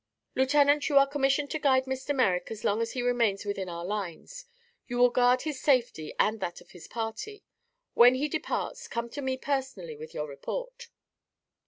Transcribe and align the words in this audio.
"Lieutenant, 0.33 0.89
you 0.89 0.97
are 0.97 1.05
commissioned 1.05 1.51
to 1.51 1.59
guide 1.59 1.85
Mr. 1.85 2.15
Merrick 2.15 2.49
as 2.49 2.63
long 2.63 2.81
as 2.81 2.93
he 2.93 3.03
remains 3.03 3.45
within 3.45 3.69
our 3.69 3.85
lines. 3.85 4.45
You 4.87 4.97
will 4.97 5.11
guard 5.11 5.43
his 5.43 5.61
safety 5.61 6.11
and 6.17 6.39
that 6.39 6.59
of 6.59 6.71
his 6.71 6.87
party. 6.87 7.43
When 7.93 8.15
he 8.15 8.27
departs, 8.27 8.87
come 8.87 9.11
to 9.11 9.21
me 9.21 9.37
personally 9.37 9.95
with 9.95 10.15
your 10.15 10.27
report." 10.27 10.87